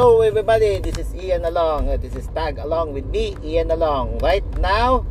[0.00, 0.80] Hello, everybody.
[0.80, 1.92] This is Ian Along.
[1.92, 4.16] Uh, This is Tag Along with me, Ian Along.
[4.24, 5.04] Right now,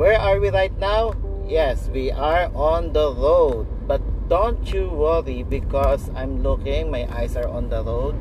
[0.00, 1.12] where are we right now?
[1.44, 3.68] Yes, we are on the road.
[3.84, 4.00] But
[4.32, 8.16] don't you worry because I'm looking, my eyes are on the road.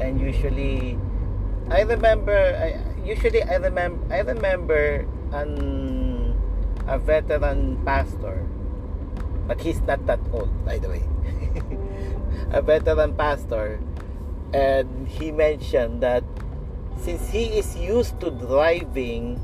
[0.00, 0.96] And usually,
[1.68, 5.04] I remember, I, usually I remember, I remember
[5.36, 6.32] an,
[6.88, 8.48] a veteran pastor.
[9.44, 11.04] But he's not that old, by the way.
[12.56, 13.76] a veteran pastor
[14.54, 16.22] and he mentioned that
[17.02, 19.34] since he is used to driving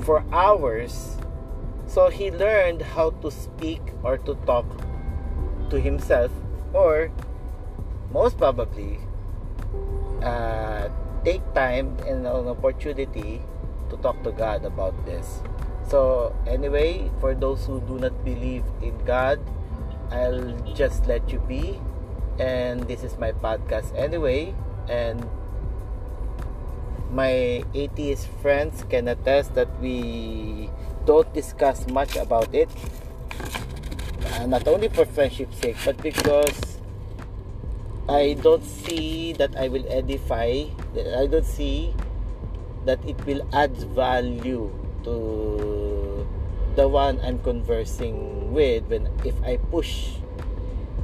[0.00, 1.20] for hours
[1.86, 4.64] so he learned how to speak or to talk
[5.68, 6.32] to himself
[6.72, 7.12] or
[8.10, 8.98] most probably
[10.22, 10.88] uh,
[11.22, 13.42] take time and an opportunity
[13.90, 15.42] to talk to God about this.
[15.86, 19.38] So anyway for those who do not believe in God
[20.10, 21.78] I'll just let you be
[22.38, 24.54] and this is my podcast anyway.
[24.88, 25.26] And
[27.10, 30.70] my atheist friends can attest that we
[31.04, 32.68] don't discuss much about it.
[34.36, 36.76] Uh, not only for friendship's sake but because
[38.08, 40.62] i don't see that i will edify
[41.16, 41.94] i don't see
[42.84, 44.70] that it will add value
[45.02, 46.26] to
[46.76, 48.84] the one i'm conversing with.
[48.86, 50.20] When if i push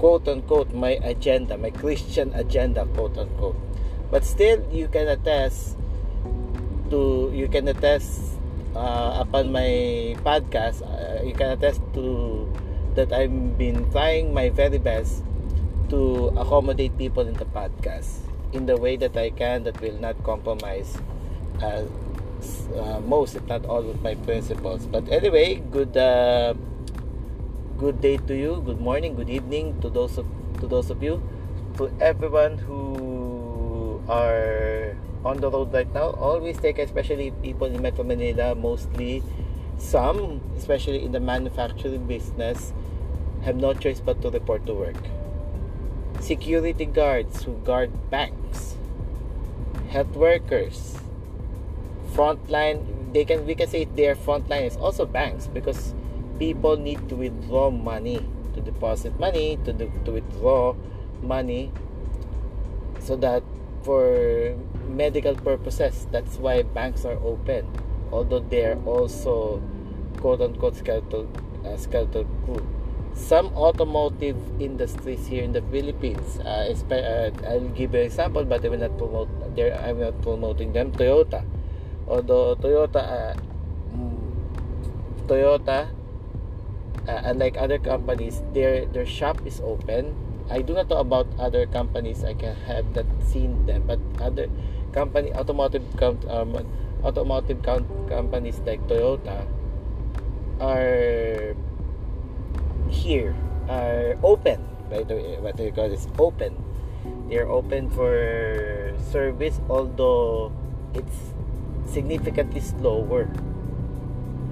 [0.02, 3.54] quote unquote my agenda, my Christian agenda, quote unquote.
[4.10, 5.78] But still, you can attest
[6.90, 8.34] to you can attest
[8.74, 10.82] uh, upon my podcast.
[10.82, 12.50] Uh, you can attest to
[12.98, 15.22] that I've been trying my very best
[15.94, 20.18] to accommodate people in the podcast in the way that I can that will not
[20.24, 20.98] compromise
[21.62, 21.86] uh,
[22.74, 24.82] uh, most if not all of my principles.
[24.84, 25.94] But anyway, good.
[27.82, 30.26] Good day to you good morning good evening to those of
[30.60, 31.20] to those of you
[31.78, 34.94] to everyone who are
[35.24, 36.10] on the road right now.
[36.26, 39.24] Always take especially people in metro manila mostly
[39.78, 42.72] some especially in the manufacturing business
[43.42, 45.02] have no choice but to report to work.
[46.20, 48.76] Security guards who guard banks
[49.88, 51.02] health workers
[52.14, 55.94] frontline they can we can say their frontline is also banks because
[56.42, 58.18] people need to withdraw money
[58.54, 60.74] to deposit money to, do, to withdraw
[61.22, 61.70] money
[62.98, 63.44] so that
[63.86, 64.58] for
[64.90, 67.62] medical purposes that's why banks are open.
[68.10, 69.62] Although they're also
[70.18, 71.30] quote unquote skeletal
[71.64, 72.66] uh, skeletal crew
[73.14, 78.68] some automotive industries here in the Philippines uh, uh, I'll give an example but I
[78.68, 80.90] will not promote I'm not promoting them.
[80.90, 81.44] Toyota.
[82.08, 83.34] Although Toyota uh,
[83.94, 84.18] mm,
[85.28, 86.01] Toyota
[87.08, 90.14] uh, unlike other companies their their shop is open.
[90.50, 92.24] I do not know about other companies.
[92.24, 94.48] I can have that seen them but other
[94.92, 95.86] company automotive
[96.28, 96.52] um,
[97.02, 99.46] automotive companies like toyota
[100.60, 101.56] are
[102.90, 103.34] here
[103.68, 104.60] are open.
[104.90, 106.60] By the way what they call is open.
[107.28, 110.52] They're open for service although
[110.94, 111.32] it's
[111.88, 113.26] significantly slower.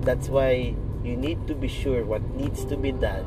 [0.01, 0.75] That's why
[1.05, 3.25] you need to be sure what needs to be done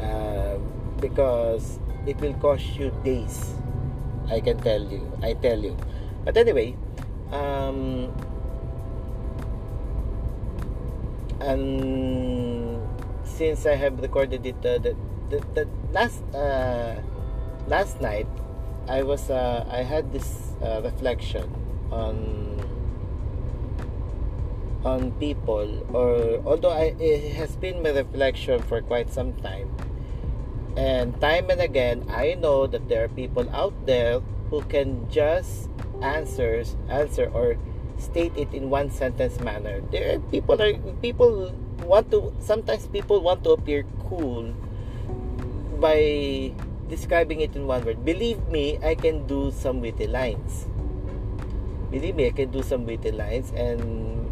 [0.00, 0.58] uh,
[1.00, 3.54] because it will cost you days
[4.30, 5.76] i can tell you i tell you.
[6.24, 6.74] But anyway
[7.30, 8.12] um,
[11.40, 12.80] and
[13.24, 14.96] since i have recorded it uh, the,
[15.30, 16.96] the, the last uh,
[17.68, 18.26] last night
[18.88, 21.46] i was uh, i had this uh, reflection
[21.90, 22.55] on
[24.86, 29.74] on people or although I, it has been my reflection for quite some time.
[30.76, 35.68] And time and again I know that there are people out there who can just
[36.00, 37.58] answers answer or
[37.98, 39.82] state it in one sentence manner.
[39.90, 41.50] There are people are people
[41.82, 44.54] want to sometimes people want to appear cool
[45.82, 46.52] by
[46.88, 48.04] describing it in one word.
[48.04, 50.70] Believe me I can do some witty lines.
[51.90, 54.30] Believe me I can do some witty lines and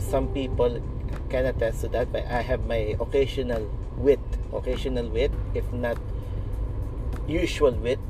[0.00, 0.80] some people
[1.28, 4.20] can attest to that but i have my occasional wit
[4.52, 5.96] occasional wit if not
[7.30, 8.02] usual wit.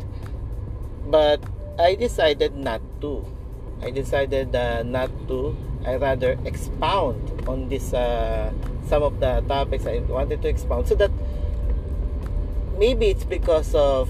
[1.06, 1.44] But
[1.78, 3.24] i decided not to.
[3.84, 5.56] I decided uh, not to.
[5.84, 8.52] I rather expound on this uh,
[8.88, 10.88] some of the topics i wanted to expound.
[10.88, 11.12] So that
[12.76, 14.08] maybe it's because of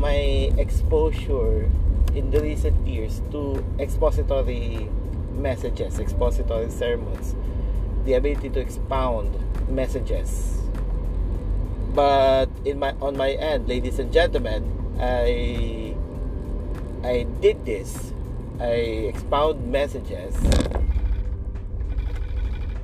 [0.00, 1.68] my exposure
[2.14, 4.88] in the recent years to expository
[5.34, 7.34] messages, expository sermons,
[8.04, 9.36] the ability to expound
[9.68, 10.58] messages.
[11.94, 14.64] But in my on my end, ladies and gentlemen,
[15.00, 15.94] I
[17.04, 18.12] I did this.
[18.60, 20.36] I expound messages.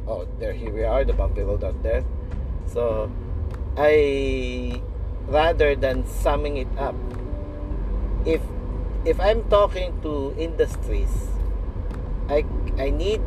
[0.06, 2.04] Oh, there here we are, the bumpy road out there.
[2.66, 3.10] So
[3.76, 4.82] I
[5.28, 6.96] rather than summing it up,
[8.26, 8.42] if
[9.04, 11.12] if I'm talking to industries,
[12.78, 13.20] I need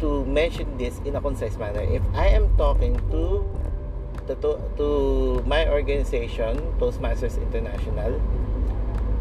[0.00, 1.82] to mention this in a concise manner.
[1.82, 3.44] If I am talking to
[4.26, 4.86] to, to
[5.46, 8.22] my organization, Toastmasters International,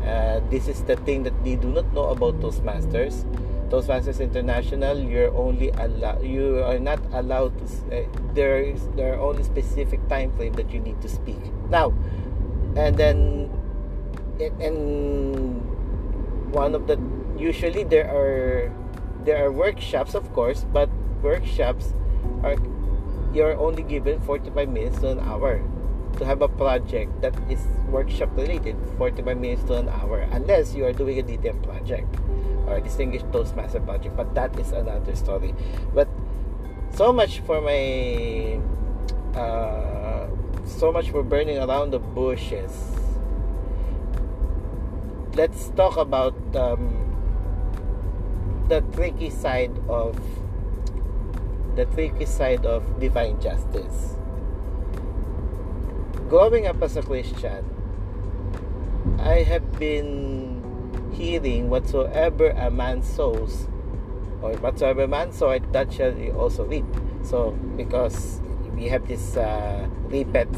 [0.05, 3.25] uh, this is the thing that they do not know about Toastmasters.
[3.69, 7.65] Toastmasters International, you're only allowed, you are not allowed to.
[7.89, 11.39] Uh, there is there are only specific time frame that you need to speak.
[11.69, 11.93] Now,
[12.75, 13.49] and then,
[14.39, 14.77] and
[16.51, 16.99] one of the
[17.39, 18.69] usually there are
[19.25, 20.89] there are workshops, of course, but
[21.21, 21.93] workshops
[22.43, 22.55] are
[23.33, 25.63] you're only given 45 minutes to an hour
[26.17, 30.85] to have a project that is workshop related 45 minutes to an hour unless you
[30.85, 32.13] are doing a DTM project
[32.67, 35.55] or a distinguished toastmaster project but that is another story.
[35.93, 36.09] But
[36.93, 38.59] so much for my
[39.39, 40.27] uh,
[40.65, 42.71] so much for burning around the bushes.
[45.33, 47.10] Let's talk about um,
[48.71, 50.15] the tricky side of
[51.75, 54.15] the tricky side of divine justice.
[56.29, 57.67] Growing up as a Christian,
[59.19, 60.63] I have been
[61.11, 63.67] hearing whatsoever a man sows,
[64.41, 66.85] or whatsoever man soweth, that shall he also reap.
[67.23, 68.39] So, because
[68.73, 70.55] we have this uh, reapeth,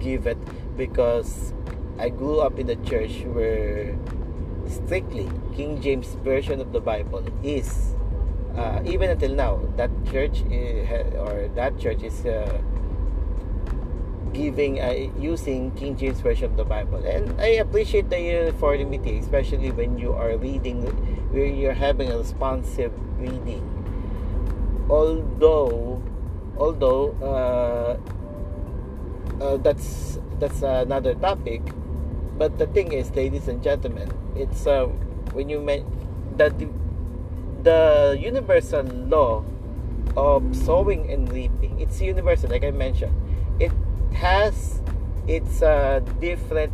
[0.00, 0.38] give it,
[0.78, 1.52] because
[1.98, 3.98] I grew up in the church where
[4.76, 7.22] strictly King James version of the Bible.
[7.42, 7.94] Is
[8.56, 12.60] uh, even until now that church is, or that church is uh,
[14.32, 17.02] giving uh, using King James version of the Bible.
[17.06, 20.82] And I appreciate the uniformity especially when you are reading
[21.30, 23.62] when you're having a responsive reading.
[24.90, 26.02] Although
[26.58, 27.96] although uh,
[29.42, 31.62] uh, that's that's another topic
[32.36, 34.86] but the thing is ladies and gentlemen it's uh,
[35.32, 35.60] when you
[36.36, 36.68] that the,
[37.62, 39.44] the universal law
[40.16, 43.14] of sowing and reaping it's universal like i mentioned.
[43.60, 43.72] It
[44.14, 44.80] has
[45.26, 46.72] its uh, different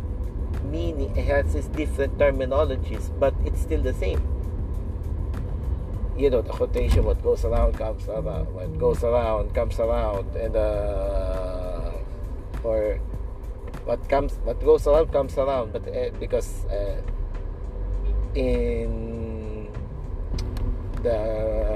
[0.65, 4.21] meaning it has its different terminologies but it's still the same.
[6.17, 10.55] You know the quotation what goes around comes around what goes around comes around and
[10.55, 11.91] uh
[12.63, 12.99] or
[13.91, 15.75] what comes what goes around comes around.
[15.75, 16.95] But uh, because uh,
[18.33, 19.67] in
[21.03, 21.75] the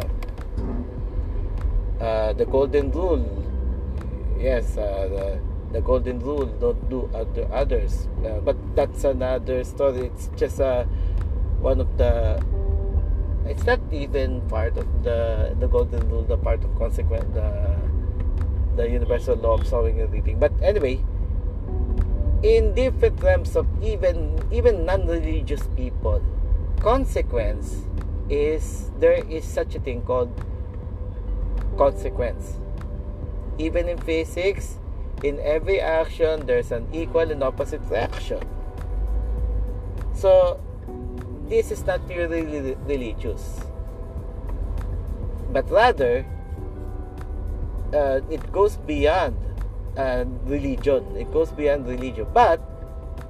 [2.00, 3.20] uh, the golden rule
[4.40, 5.40] yes uh, the,
[5.76, 8.08] the golden rule don't do other others.
[8.24, 10.08] Uh, but that's another story.
[10.08, 10.88] It's just uh,
[11.60, 12.40] one of the
[13.46, 17.76] it's not even part of the the golden rule the part of consequent the
[18.80, 20.40] the universal law of sowing and reaping.
[20.40, 21.04] But anyway
[22.46, 26.22] in different realms of even even non-religious people.
[26.80, 27.90] Consequence
[28.30, 30.30] is there is such a thing called
[31.76, 32.62] consequence.
[33.58, 34.78] Even in physics
[35.24, 38.46] in every action there's an equal and opposite reaction.
[40.14, 40.62] So
[41.50, 42.46] this is not purely
[42.86, 43.42] religious.
[45.50, 46.26] But rather
[47.92, 49.34] uh, it goes beyond
[49.98, 51.16] uh, religion.
[51.16, 52.28] It goes beyond religion.
[52.34, 52.62] But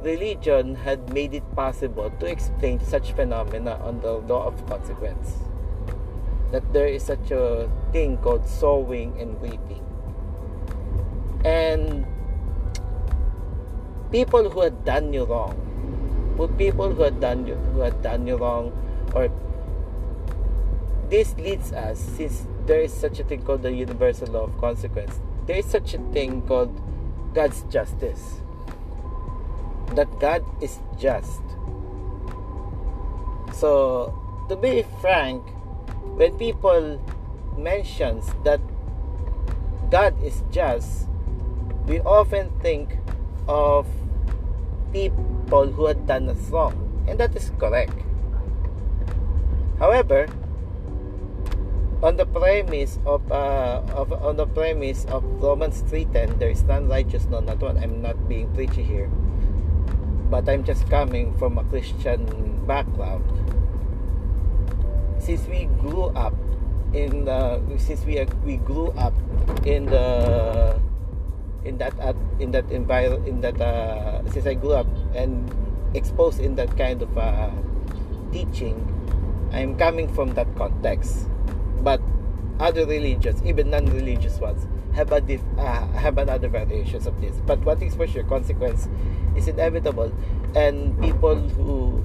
[0.01, 5.33] religion had made it possible to explain such phenomena on the law of consequence.
[6.51, 9.83] That there is such a thing called sowing and reaping.
[11.43, 12.05] And
[14.11, 15.53] people who had done you wrong,
[16.57, 18.71] people who had done you, who had done you wrong,
[19.13, 19.29] or
[21.09, 25.19] this leads us, since there is such a thing called the universal law of consequence,
[25.45, 26.73] there is such a thing called
[27.33, 28.41] God's justice.
[29.93, 31.41] That God is just.
[33.53, 34.13] So,
[34.49, 35.43] to be frank,
[36.17, 36.99] when people
[37.57, 38.59] mentions that
[39.91, 41.07] God is just,
[41.85, 42.97] we often think
[43.47, 43.85] of
[44.91, 46.73] people who had done us wrong,
[47.07, 47.93] and that is correct.
[49.77, 50.27] However,
[52.03, 56.87] on the premise of, uh, of on the premise of Romans 3:10 there is none
[56.87, 59.09] righteous no not one I'm not being preachy here.
[60.29, 62.25] But I'm just coming from a Christian
[62.65, 63.23] background.
[65.19, 66.33] Since we grew up
[66.93, 69.13] in the since we we grew up
[69.65, 70.79] in the
[71.63, 71.93] in that
[72.39, 75.49] in that environment in that uh, since I grew up and
[75.93, 77.51] exposed in that kind of uh,
[78.31, 78.81] teaching,
[79.53, 81.29] I'm coming from that context.
[81.85, 82.01] But
[82.59, 84.65] other religions, even non-religious ones,
[84.97, 87.37] have a dif- uh, have another variations of this.
[87.45, 88.89] But one thing's for sure, consequence
[89.37, 90.09] is inevitable,
[90.55, 92.01] and people who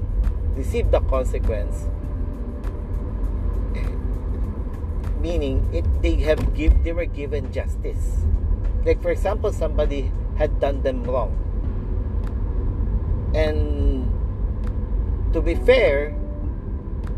[0.53, 1.89] receive the consequence,
[5.19, 8.21] meaning it they have give they were given justice.
[8.85, 11.33] Like for example, somebody had done them wrong,
[13.33, 14.05] and
[15.33, 16.13] to be fair,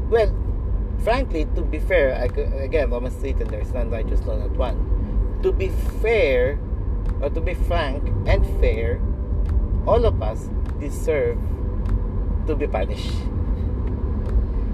[0.10, 0.32] well,
[1.04, 2.26] frankly, to be fair, I,
[2.64, 5.40] again, Romans 3 and there's none righteous, no not one.
[5.44, 5.70] To be
[6.02, 6.58] fair,
[7.22, 9.02] or to be frank and fair,
[9.86, 11.38] all of us deserve
[12.48, 13.12] to be punished.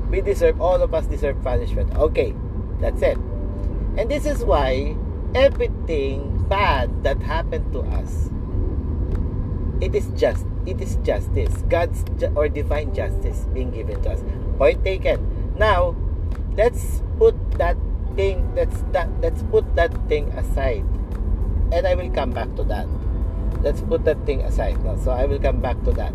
[0.09, 1.95] We deserve, all of us deserve punishment.
[1.95, 2.35] Okay,
[2.79, 3.17] that's it.
[3.97, 4.95] And this is why
[5.33, 8.29] everything bad that happened to us,
[9.81, 11.63] it is just, it is justice.
[11.69, 14.23] God's ju- or divine justice being given to us.
[14.57, 15.55] Point taken.
[15.57, 15.95] Now,
[16.59, 17.79] let's put that
[18.19, 20.83] thing let's that let's put that thing aside.
[21.71, 22.83] And i will come back to that.
[23.63, 26.11] Let's put that thing aside so i will come back to that.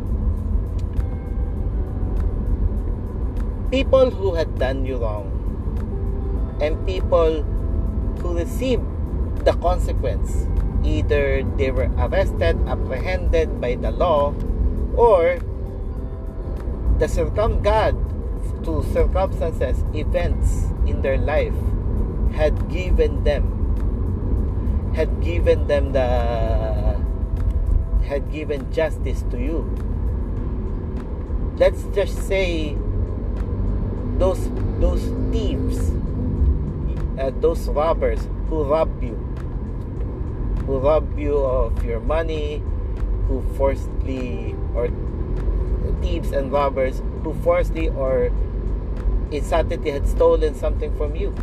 [3.73, 5.33] People who had done you wrong
[6.61, 7.41] and people
[8.21, 8.85] who received
[9.49, 10.45] the consequence
[10.85, 14.37] either they were arrested apprehended by the law
[14.95, 15.41] or
[17.01, 17.97] the circum god
[18.65, 21.55] to circumstances, events in their life
[22.33, 23.55] had given them
[24.95, 26.07] had given them the
[28.07, 29.67] had given justice to you.
[31.57, 32.77] Let's just say
[34.19, 35.91] those those thieves,
[37.19, 39.15] uh, those robbers who rob you,
[40.67, 42.63] who rob you of your money,
[43.27, 44.89] who forcibly or
[46.01, 48.31] thieves and robbers who forcibly or
[49.33, 51.35] insanity had stolen something from you.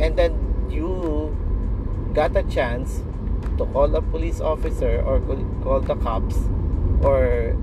[0.00, 0.34] And then
[0.70, 1.36] you
[2.14, 3.02] got a chance
[3.58, 5.20] to call a police officer or
[5.62, 6.36] call the cops
[7.02, 7.56] or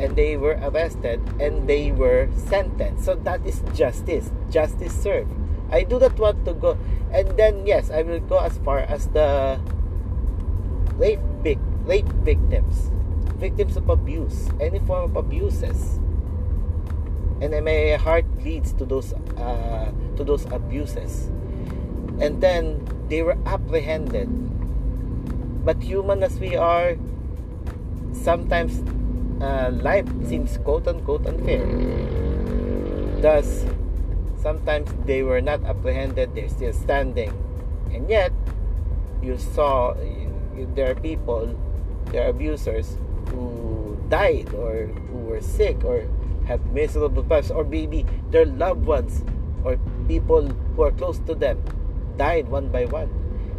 [0.00, 3.04] and they were arrested and they were sentenced.
[3.04, 4.32] So that is justice.
[4.50, 5.30] Justice served.
[5.70, 6.76] I do not want to go
[7.12, 9.60] and then yes, I will go as far as the
[10.96, 11.20] rape
[11.84, 12.90] rape victims,
[13.36, 15.98] victims of abuse, any form of abuses.
[17.40, 21.28] And my heart leads to those uh, to those abuses.
[22.20, 24.30] And then they were apprehended.
[25.64, 26.96] But human as we are
[28.12, 28.80] sometimes
[29.42, 31.66] uh, life seems quote unquote unfair.
[33.20, 33.66] Thus
[34.40, 37.32] sometimes they were not apprehended they're still standing.
[37.92, 38.32] And yet
[39.22, 39.94] you saw
[40.76, 41.56] there are people
[42.12, 42.96] there are abusers
[43.30, 46.06] who died or who were sick or
[46.46, 49.24] have miserable lives or maybe their loved ones
[49.64, 49.78] or
[50.08, 51.62] people who are close to them
[52.16, 53.08] died one by one.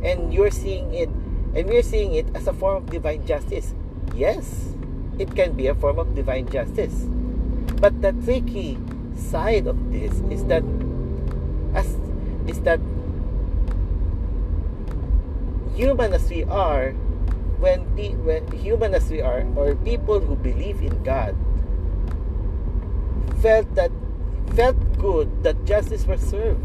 [0.04, 1.10] And you're seeing it
[1.56, 3.74] and we're seeing it as a form of divine justice.
[4.14, 4.76] Yes
[5.20, 7.08] it can be a form of divine justice.
[7.80, 8.78] But the tricky
[9.16, 10.64] side of this is that
[11.74, 11.88] as
[12.48, 12.80] is that
[15.76, 16.96] human as we are
[17.60, 17.82] when,
[18.26, 21.36] when human as we are or people who believe in god
[23.42, 23.92] felt that
[24.56, 26.64] felt good that justice was served.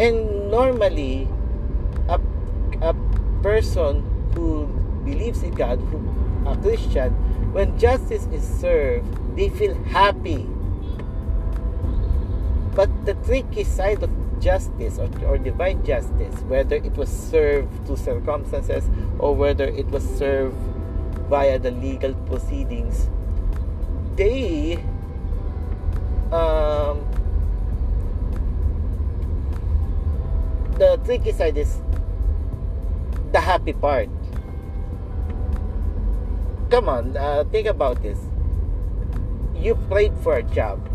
[0.00, 1.28] And normally,
[2.08, 2.18] a,
[2.80, 2.94] a
[3.42, 4.02] person
[4.34, 4.66] who
[5.04, 6.00] believes in God, who
[6.48, 7.12] a Christian,
[7.52, 9.04] when justice is served,
[9.36, 10.48] they feel happy.
[12.74, 14.10] But the tricky side of
[14.40, 20.02] justice or, or divine justice, whether it was served to circumstances or whether it was
[20.18, 20.56] served
[21.28, 23.08] via the legal proceedings,
[24.16, 24.82] they
[26.32, 27.04] um,
[30.78, 31.78] the tricky side is
[33.32, 34.08] the happy part.
[36.70, 38.18] Come on, uh, think about this.
[39.54, 40.88] You prayed for a job,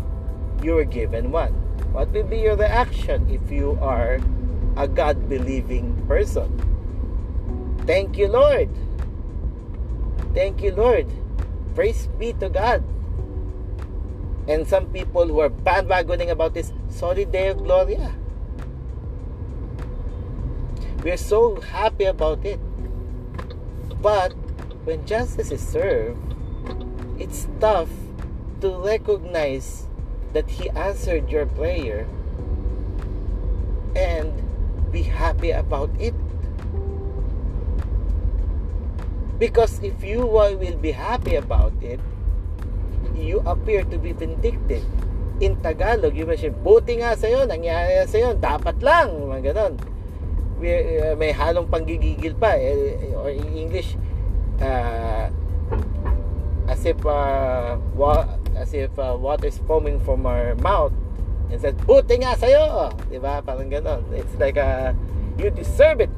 [0.62, 1.65] you were given one.
[1.96, 4.20] What will be your reaction if you are
[4.76, 6.52] a God believing person?
[7.88, 8.68] Thank you, Lord.
[10.36, 11.08] Thank you, Lord.
[11.72, 12.84] Praise be to God
[14.46, 18.12] and some people who are bandwagoning about this Soli Deo Gloria.
[21.02, 22.60] We're so happy about it.
[24.02, 24.36] But
[24.84, 26.20] when justice is served,
[27.18, 27.88] it's tough
[28.60, 29.85] to recognize
[30.36, 32.04] that He answered your prayer
[33.96, 34.28] and
[34.92, 36.12] be happy about it.
[39.40, 42.00] Because if you will be happy about it,
[43.16, 44.84] you appear to be vindictive.
[45.40, 49.72] In Tagalog, you mention, buti nga sa'yo, nangyari sa'yo, dapat lang, mga ganon.
[50.56, 52.56] Uh, may halong panggigigil pa.
[52.56, 54.00] Eh, or in English,
[54.64, 55.28] uh,
[56.68, 57.76] as if uh,
[58.66, 60.92] as if uh, water is foaming from our mouth
[61.50, 62.90] and says, buti nga sa'yo!
[63.46, 64.02] Parang ganon.
[64.10, 64.90] It's like, uh,
[65.38, 66.10] you deserve it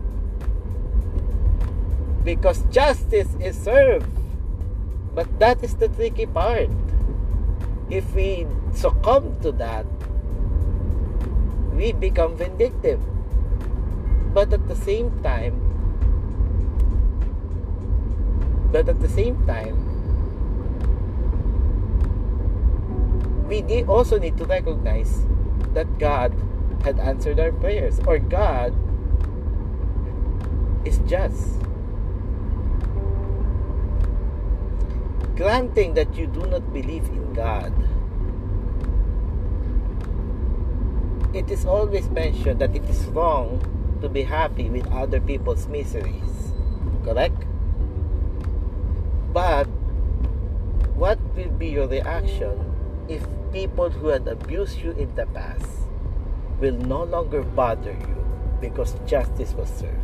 [2.24, 4.08] because justice is served.
[5.14, 6.70] But that is the tricky part.
[7.90, 9.84] If we succumb to that,
[11.76, 13.00] we become vindictive.
[14.32, 15.60] But at the same time,
[18.72, 19.87] but at the same time,
[23.48, 25.24] we also need to recognize
[25.72, 26.36] that God
[26.84, 28.76] had answered our prayers or God
[30.86, 31.58] is just.
[35.38, 37.72] granting that you do not believe in God,
[41.32, 43.62] it is always mentioned that it is wrong
[44.02, 46.52] to be happy with other people's miseries.
[47.04, 47.38] Correct?
[49.32, 49.70] But
[50.98, 52.58] what will be your reaction
[53.08, 55.66] if people who had abused you in the past
[56.60, 58.24] will no longer bother you
[58.60, 59.96] because justice was served?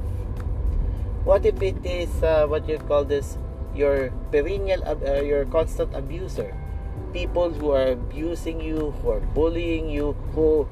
[1.24, 3.38] What if it is uh, what you call this
[3.74, 6.54] your perennial uh, your constant abuser
[7.12, 10.66] people who are abusing you who are bullying you who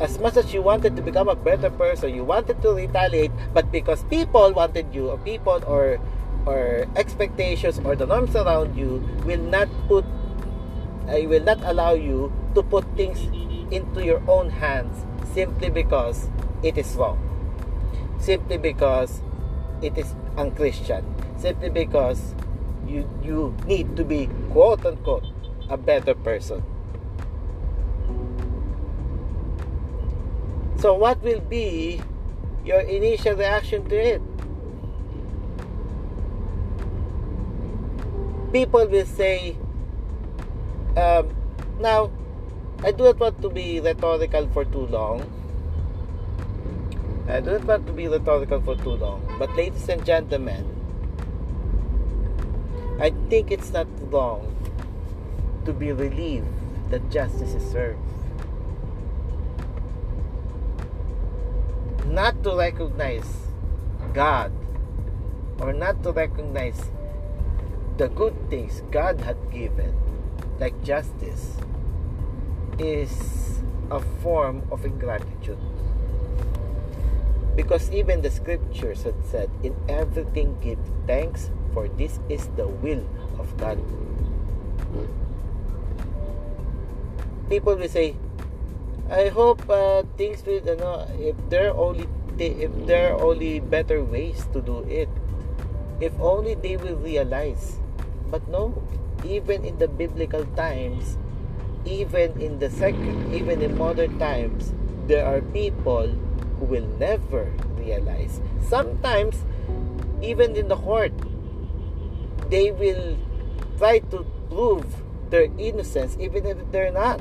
[0.00, 3.70] as much as you wanted to become a better person you wanted to retaliate but
[3.70, 6.00] because people wanted you or people or
[6.46, 10.04] or expectations or the norms around you will not put
[11.08, 13.20] I will not allow you to put things
[13.70, 15.04] into your own hands
[15.34, 16.28] simply because
[16.62, 17.18] it is wrong
[18.18, 19.20] simply because
[19.82, 21.04] it is unchristian
[21.36, 22.34] simply because
[22.86, 25.24] you you need to be quote unquote
[25.68, 26.62] a better person.
[30.78, 32.00] So what will be
[32.64, 34.22] your initial reaction to it?
[38.52, 39.56] People will say,
[40.96, 41.34] um,
[41.78, 42.10] now,
[42.82, 45.20] I do not want to be rhetorical for too long.
[47.28, 49.20] I do not want to be rhetorical for too long.
[49.38, 50.64] But ladies and gentlemen,
[53.00, 54.56] I think it's not wrong
[55.66, 56.46] to be relieved
[56.90, 58.00] that justice is served.
[62.06, 63.26] Not to recognize
[64.14, 64.52] God
[65.60, 66.90] or not to recognize
[67.98, 69.92] the good things God had given,
[70.58, 71.56] like justice,
[72.78, 75.58] is a form of ingratitude.
[77.56, 83.04] Because even the scriptures had said, In everything give thanks, for this is the will
[83.38, 83.80] of God.
[87.48, 88.16] People will say,
[89.08, 93.60] I hope uh, things will, you know, if there are only if there are only
[93.60, 95.08] better ways to do it,
[96.00, 97.78] if only they will realize.
[98.28, 98.82] But no,
[99.26, 101.18] even in the biblical times,
[101.84, 104.72] even in the second, even in modern times,
[105.06, 106.08] there are people
[106.58, 108.40] who will never realize.
[108.62, 109.44] Sometimes,
[110.22, 111.12] even in the court,
[112.50, 113.18] they will
[113.78, 114.86] try to prove
[115.30, 117.20] their innocence even if they're not.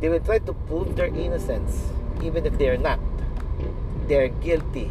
[0.00, 3.00] They will try to prove their innocence even if they're not.
[4.08, 4.90] They're guilty.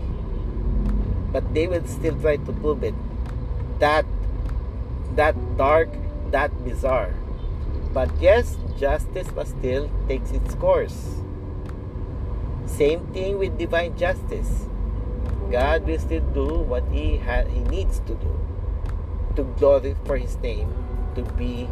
[1.31, 2.93] But they will still try to prove it.
[3.79, 4.05] That
[5.15, 5.89] that dark,
[6.31, 7.13] that bizarre.
[7.93, 11.21] But yes, justice must still takes its course.
[12.65, 14.65] Same thing with divine justice.
[15.51, 18.33] God will still do what he ha- he needs to do
[19.35, 20.73] to glorify for his name
[21.13, 21.69] to be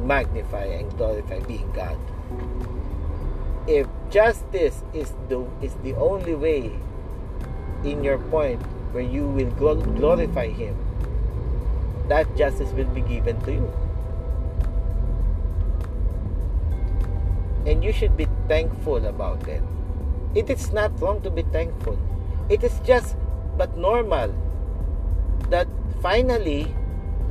[0.00, 1.98] magnified and glorified being God.
[3.68, 6.72] If justice is the is the only way
[7.84, 8.64] in your point
[8.96, 10.72] where you will glorify him,
[12.08, 13.72] that justice will be given to you.
[17.66, 19.62] And you should be thankful about it.
[20.34, 21.98] It is not wrong to be thankful.
[22.48, 23.16] It is just
[23.56, 24.34] but normal
[25.50, 25.68] that
[26.00, 26.74] finally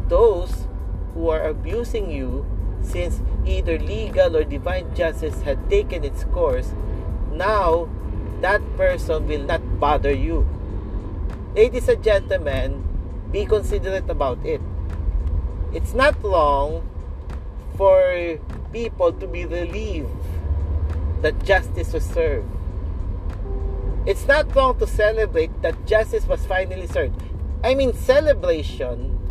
[0.07, 0.67] those
[1.13, 2.45] who are abusing you,
[2.81, 6.73] since either legal or divine justice had taken its course,
[7.31, 7.89] now
[8.41, 10.47] that person will not bother you.
[11.55, 12.83] Ladies and gentlemen,
[13.31, 14.61] be considerate about it.
[15.77, 16.81] It's not long
[17.77, 18.01] for
[18.73, 20.09] people to be relieved
[21.21, 22.49] that justice was served.
[24.09, 27.21] It's not wrong to celebrate that justice was finally served.
[27.63, 29.21] I mean celebration.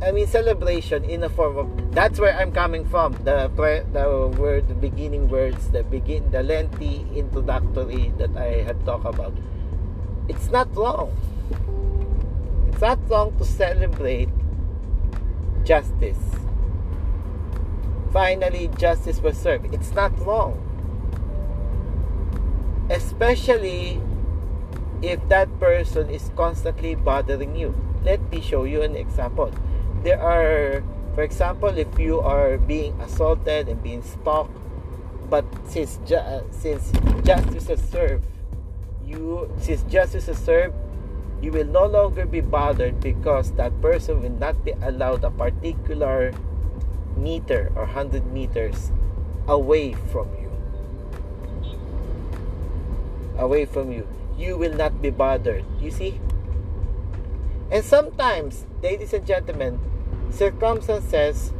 [0.00, 3.20] I mean celebration in a form of that's where I'm coming from.
[3.20, 3.52] The
[3.92, 9.36] the word the beginning words, the begin the lengthy introductory that I had talked about.
[10.24, 11.12] It's not wrong.
[12.72, 14.32] It's not wrong to celebrate
[15.64, 16.18] justice.
[18.12, 19.72] Finally, justice was served.
[19.72, 20.58] It's not long.
[22.90, 24.00] Especially
[25.02, 27.74] if that person is constantly bothering you.
[28.04, 29.52] Let me show you an example.
[30.02, 30.82] There are,
[31.14, 34.56] for example, if you are being assaulted and being stalked,
[35.30, 36.92] but since ju- since
[37.24, 38.24] justice is served,
[39.06, 40.74] you since justice is served,
[41.42, 46.32] you will no longer be bothered because that person will not be allowed a particular
[47.16, 48.92] meter or 100 meters
[49.48, 50.50] away from you
[53.38, 54.06] away from you
[54.40, 55.64] you will not be bothered.
[55.78, 56.18] You see?
[57.70, 59.78] And sometimes, ladies and gentlemen,
[60.32, 61.52] circumstances,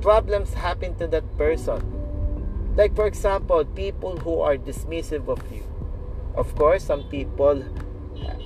[0.00, 1.84] problems happen to that person.
[2.74, 5.62] Like, for example, people who are dismissive of you.
[6.34, 7.62] Of course, some people,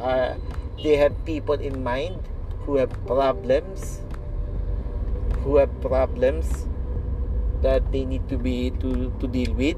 [0.01, 0.35] uh,
[0.83, 2.17] they have people in mind
[2.65, 4.01] who have problems,
[5.43, 6.67] who have problems
[7.63, 9.77] that they need to be to, to deal with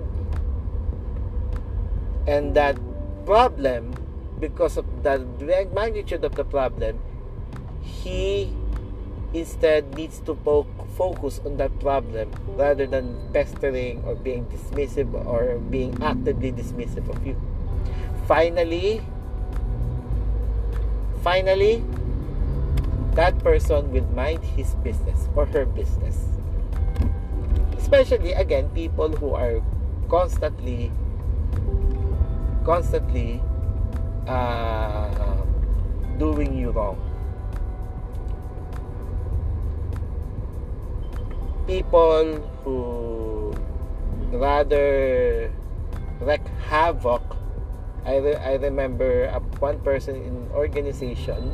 [2.30, 2.78] and that
[3.26, 3.94] problem,
[4.38, 5.18] because of the
[5.74, 6.98] magnitude of the problem,
[7.82, 8.52] he
[9.32, 10.34] instead needs to
[10.96, 17.24] focus on that problem rather than pestering or being dismissive or being actively dismissive of
[17.26, 17.34] you.
[18.26, 19.02] Finally,
[21.22, 21.84] finally,
[23.14, 26.16] that person will mind his business or her business.
[27.76, 29.60] Especially, again, people who are
[30.08, 30.92] constantly
[32.64, 33.40] constantly
[34.28, 35.36] uh,
[36.18, 36.98] doing you wrong.
[41.66, 43.54] People who
[44.32, 45.50] rather
[46.20, 47.39] wreak havoc.
[48.04, 51.52] I, re- I remember uh, one person in organization,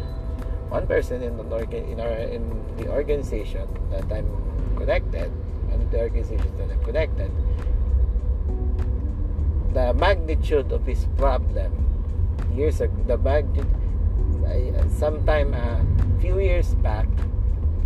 [0.69, 2.43] one person in an organ in our in
[2.77, 4.29] the organization that I'm
[4.77, 5.31] connected,
[5.71, 7.31] and the organization that I'm connected
[9.77, 11.69] the magnitude of his problem
[12.57, 13.69] years ago the magnitude
[14.49, 15.85] uh, sometime a
[16.19, 17.07] few years back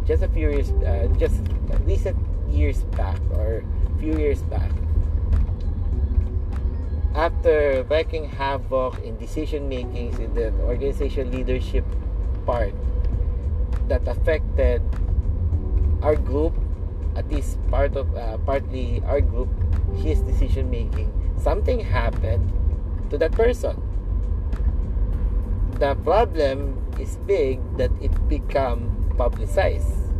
[0.06, 1.42] just a few years uh, just
[1.82, 2.16] recent
[2.48, 3.64] years back or
[3.98, 4.70] few years back
[7.14, 11.84] after wreaking havoc in decision making in the organization leadership
[12.46, 12.74] part
[13.88, 14.82] that affected
[16.02, 16.54] our group
[17.16, 19.48] at least part of uh, partly our group
[19.96, 22.52] his decision making something happened
[23.10, 23.76] to that person.
[25.80, 30.12] The problem is big that it become publicized.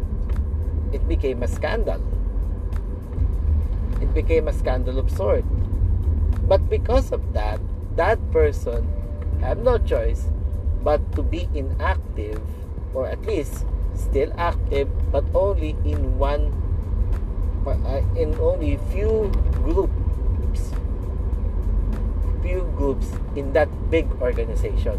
[0.92, 2.00] It became a scandal.
[4.00, 5.44] It became a scandal of sort.
[6.50, 7.62] But because of that,
[7.94, 8.90] that person
[9.38, 10.26] have no choice
[10.82, 12.42] but to be inactive
[12.90, 13.62] or at least
[13.94, 16.50] still active but only in one
[17.62, 19.30] uh, in only few
[19.62, 20.74] groups
[22.42, 24.98] few groups in that big organization.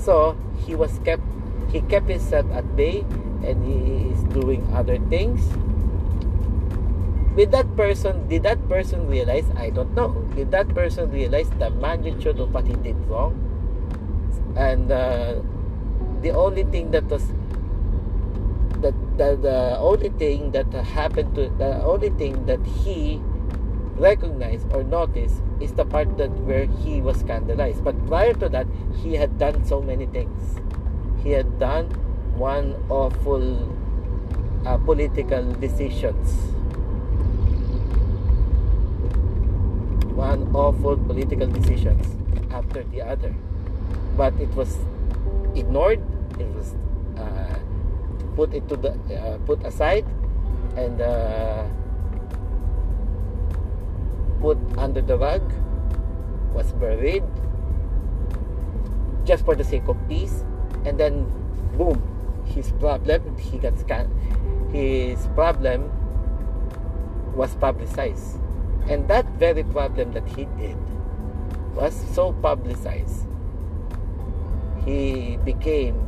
[0.00, 0.32] So
[0.64, 1.20] he was kept
[1.68, 3.04] he kept himself at bay
[3.44, 5.44] and he is doing other things.
[7.34, 9.44] With that person, did that person realize?
[9.56, 10.10] I don't know.
[10.34, 13.38] Did that person realize the magnitude of what he did wrong?
[14.56, 15.40] And uh,
[16.20, 17.22] the only thing that was
[18.80, 23.20] that the, the only thing that happened to the only thing that he
[23.98, 27.82] recognized or notice is the part that where he was scandalized.
[27.84, 28.66] But prior to that,
[29.02, 30.60] he had done so many things.
[31.22, 31.86] He had done
[32.38, 33.74] one awful
[34.64, 36.57] uh, political decisions.
[40.18, 42.02] One awful political decisions
[42.50, 43.30] after the other.
[44.18, 44.74] But it was
[45.54, 46.02] ignored.
[46.42, 46.74] It was
[47.14, 47.54] uh,
[48.34, 50.02] put into the uh, put aside,
[50.74, 51.70] and uh,
[54.42, 55.46] put under the rug,
[56.50, 57.22] was buried
[59.22, 60.42] just for the sake of peace,
[60.82, 61.30] and then
[61.78, 62.02] boom,
[62.42, 64.10] his problem he got scanned.
[64.74, 65.94] His problem
[67.38, 68.42] was publicized,
[68.88, 70.76] and that very problem that he did
[71.74, 73.26] was so publicized.
[74.84, 76.06] He became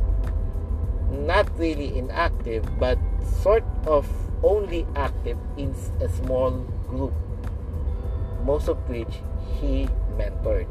[1.11, 2.97] not really inactive, but
[3.41, 4.07] sort of
[4.43, 6.51] only active in a small
[6.89, 7.13] group
[8.43, 9.21] most of which
[9.59, 10.67] he mentored.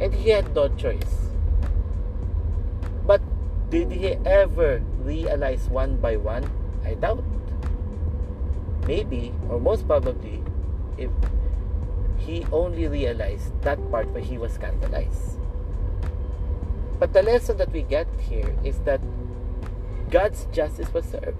[0.00, 1.32] And he had no choice.
[3.06, 3.20] But
[3.70, 6.48] did he ever realize one by one?
[6.84, 7.24] I doubt.
[8.86, 10.42] Maybe, or most probably,
[10.98, 11.10] if
[12.18, 15.38] he only realized that part where he was scandalized.
[16.98, 19.00] But the lesson that we get here is that
[20.10, 21.38] God's justice was served.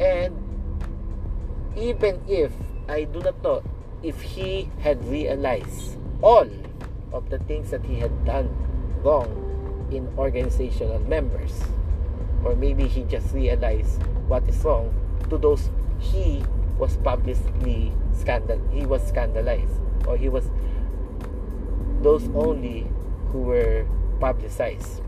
[0.00, 0.34] And
[1.76, 2.52] even if
[2.88, 3.62] I do not know
[4.02, 6.48] if he had realized all
[7.12, 8.50] of the things that he had done
[9.02, 9.28] wrong
[9.92, 11.62] in organizational members,
[12.44, 14.92] or maybe he just realized what is wrong
[15.30, 16.44] to those he
[16.78, 20.50] was publicly scandal he was scandalized or he was
[22.02, 22.86] those only
[23.32, 23.86] who were
[24.20, 25.02] publicized.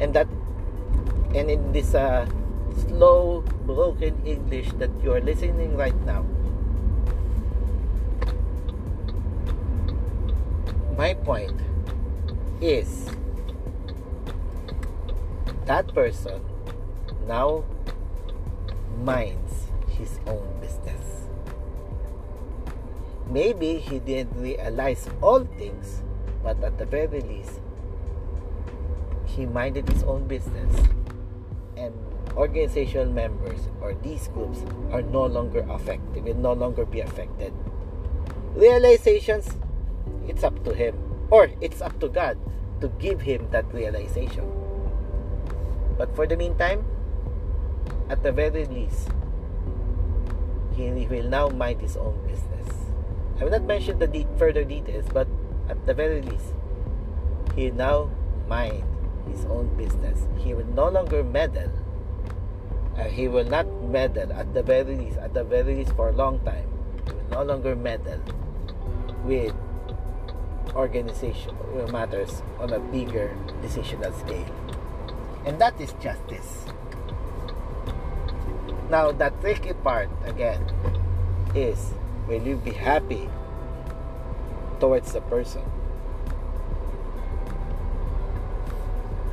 [0.00, 0.28] And that
[1.34, 2.26] and in this uh,
[2.86, 6.24] slow broken english that you are listening right now
[10.96, 11.54] my point
[12.60, 13.10] is
[15.66, 16.40] that person
[17.26, 17.64] now
[19.02, 21.28] minds his own business.
[23.30, 26.02] Maybe he didn't realize all things,
[26.42, 27.60] but at the very least,
[29.24, 30.70] he minded his own business.
[31.76, 31.94] And
[32.36, 34.60] organizational members or these groups
[34.92, 37.52] are no longer affected, will no longer be affected.
[38.54, 39.50] Realizations,
[40.28, 40.94] it's up to him,
[41.30, 42.38] or it's up to God
[42.80, 44.44] to give him that realization.
[45.96, 46.84] But for the meantime,
[48.14, 49.10] at the very least,
[50.78, 52.94] he will now mind his own business.
[53.40, 55.26] I will not mention the de- further details, but
[55.68, 56.54] at the very least,
[57.56, 58.08] he now
[58.46, 58.86] mind
[59.26, 60.30] his own business.
[60.38, 61.74] He will no longer meddle.
[62.96, 66.12] Uh, he will not meddle at the very least, at the very least for a
[66.12, 66.70] long time.
[67.06, 68.22] He will no longer meddle
[69.24, 69.52] with
[70.76, 74.54] organizational matters on a bigger decisional scale.
[75.44, 76.66] And that is justice.
[78.94, 80.62] Now, the tricky part again
[81.50, 81.98] is
[82.30, 83.26] will you be happy
[84.78, 85.66] towards the person?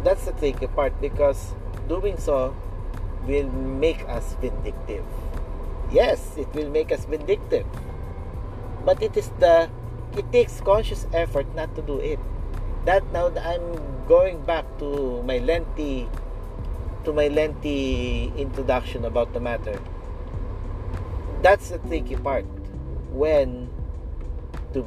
[0.01, 1.53] That's the tricky part because
[1.85, 2.57] doing so
[3.29, 5.05] will make us vindictive.
[5.93, 7.69] Yes, it will make us vindictive.
[8.81, 9.69] But it is the
[10.17, 12.17] it takes conscious effort not to do it.
[12.89, 13.77] That now I'm
[14.09, 16.09] going back to my lengthy
[17.03, 19.79] to my lengthy introduction about the matter,
[21.41, 22.45] that's the tricky part.
[23.11, 23.69] When
[24.73, 24.85] to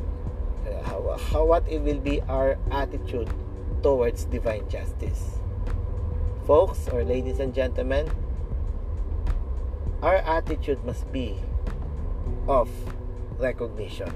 [0.64, 3.28] uh, how, how what it will be our attitude
[3.82, 5.38] towards divine justice,
[6.46, 8.10] folks or ladies and gentlemen.
[10.02, 11.40] Our attitude must be
[12.46, 12.68] of
[13.38, 14.12] recognition.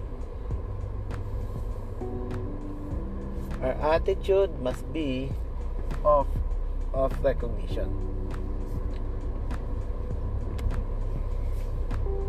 [3.62, 5.32] Our attitude must be
[6.04, 6.28] of
[6.92, 7.88] of recognition.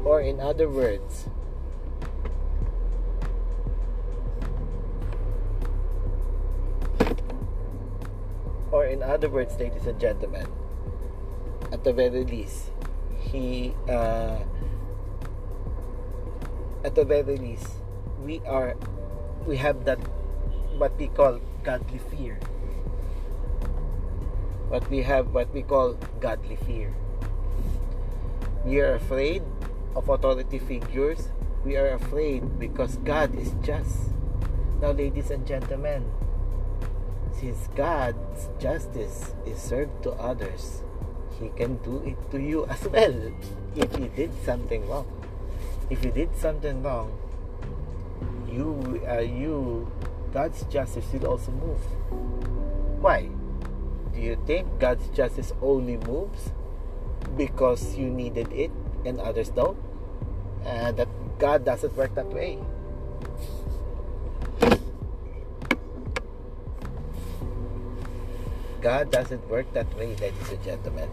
[0.04, 1.28] Or, in other words,
[8.72, 10.48] or in other words, ladies and gentlemen,
[11.72, 12.72] at the very least,
[13.20, 14.40] he, uh,
[16.84, 17.68] at the very least,
[18.24, 18.76] we are,
[19.46, 20.00] we have that,
[20.78, 22.40] what we call godly fear
[24.70, 26.94] what we have what we call godly fear.
[28.64, 29.42] We are afraid
[29.96, 31.30] of authority figures.
[31.66, 34.14] We are afraid because God is just.
[34.80, 36.06] Now, ladies and gentlemen,
[37.34, 40.84] since God's justice is served to others,
[41.42, 43.34] He can do it to you as well
[43.76, 45.10] if you did something wrong.
[45.90, 47.18] If you did something wrong,
[48.48, 49.92] you, uh, you,
[50.32, 51.82] God's justice will also move.
[53.02, 53.30] Why?
[54.20, 56.52] Do you think God's justice only moves
[57.40, 58.70] because you needed it
[59.06, 59.80] and others don't?
[60.66, 61.08] And that
[61.40, 62.60] God doesn't work that way.
[68.82, 71.08] God doesn't work that way, ladies and gentlemen.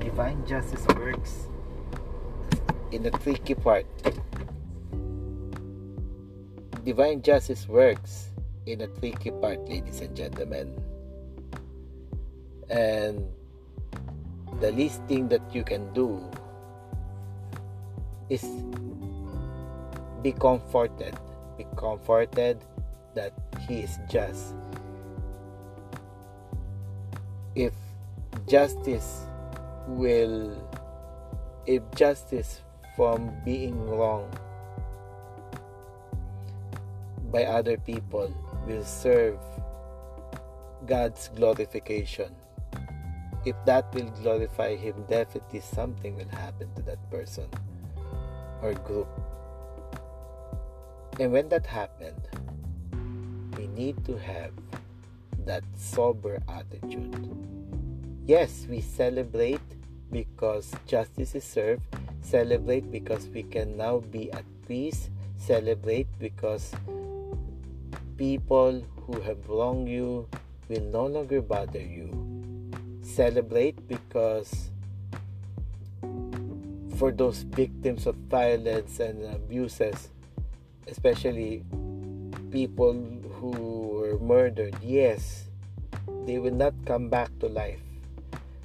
[0.00, 1.46] Divine justice works
[2.90, 3.86] in the tricky part.
[6.82, 8.34] Divine justice works
[8.66, 10.89] in a tricky part, ladies and gentlemen
[12.70, 13.26] and
[14.60, 16.22] the least thing that you can do
[18.28, 18.44] is
[20.22, 21.14] be comforted
[21.58, 22.62] be comforted
[23.14, 23.32] that
[23.68, 24.54] he is just
[27.54, 27.74] if
[28.46, 29.26] justice
[29.88, 30.54] will
[31.66, 32.60] if justice
[32.96, 34.30] from being wrong
[37.32, 38.32] by other people
[38.66, 39.38] will serve
[40.86, 42.34] God's glorification.
[43.44, 47.48] If that will glorify Him, definitely something will happen to that person
[48.62, 49.08] or group.
[51.18, 52.28] And when that happened,
[53.56, 54.52] we need to have
[55.44, 57.16] that sober attitude.
[58.26, 59.60] Yes, we celebrate
[60.10, 61.82] because justice is served,
[62.20, 66.72] celebrate because we can now be at peace, celebrate because
[68.16, 70.28] people who have wronged you
[70.68, 72.19] will no longer bother you.
[73.10, 74.70] Celebrate because
[76.94, 80.14] for those victims of violence and abuses,
[80.86, 81.66] especially
[82.54, 82.94] people
[83.42, 85.50] who were murdered, yes,
[86.24, 87.82] they will not come back to life.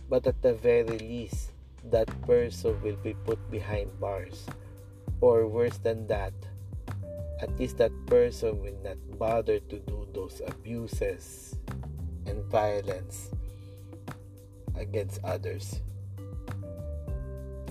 [0.09, 1.49] But at the very least,
[1.89, 4.45] that person will be put behind bars.
[5.21, 6.33] Or worse than that,
[7.41, 11.57] at least that person will not bother to do those abuses
[12.27, 13.34] and violence
[14.77, 15.81] against others.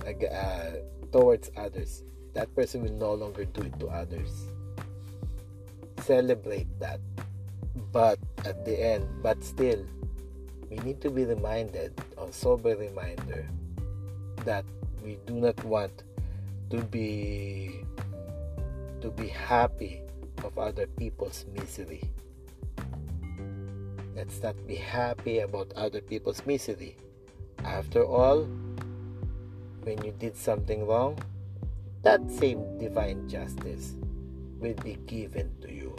[0.05, 0.71] Uh,
[1.11, 2.03] towards others.
[2.33, 4.51] That person will no longer do it to others.
[6.01, 6.99] Celebrate that.
[7.91, 9.83] But at the end but still
[10.69, 13.47] we need to be reminded a sober reminder
[14.43, 14.65] that
[15.03, 16.03] we do not want
[16.69, 17.81] to be
[19.01, 20.01] to be happy
[20.43, 22.03] of other people's misery
[24.15, 26.95] Let's not be happy about other people's misery.
[27.65, 28.47] After all,
[29.83, 31.19] when you did something wrong,
[32.01, 33.99] that same divine justice
[34.59, 35.95] will be given to you.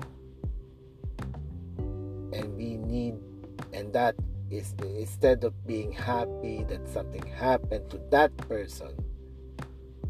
[2.32, 3.20] And we need,
[3.74, 4.16] and that
[4.50, 8.96] is instead of being happy that something happened to that person,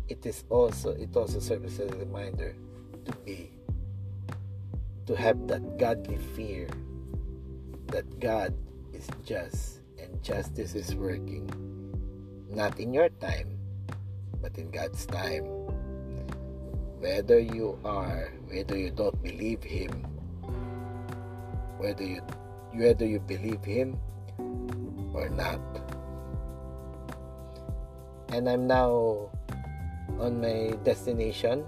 [0.08, 2.54] it is also it also serves as a reminder
[3.04, 3.50] to be
[5.06, 6.68] to have that godly fear
[7.88, 8.54] that God
[8.92, 11.46] is just and justice is working,
[12.50, 13.58] not in your time,
[14.42, 15.44] but in God's time.
[16.98, 19.92] Whether you are, whether you don't believe Him,
[21.78, 22.22] whether you
[22.72, 24.00] whether you believe Him
[25.14, 25.60] or not.
[28.32, 29.30] And I'm now
[30.18, 31.64] on my destination.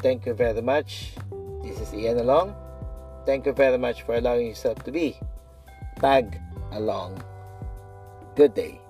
[0.00, 1.14] Thank you very much.
[1.62, 2.63] This is Ian Along
[3.26, 5.16] Thank you very much for allowing yourself to be
[6.00, 6.40] tag
[6.72, 7.22] along.
[8.36, 8.83] Good day.